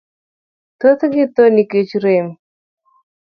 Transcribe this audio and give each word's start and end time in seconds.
Thothgi 0.79 1.23
tho 1.35 1.45
nikech 1.55 1.91
rem. 2.03 2.27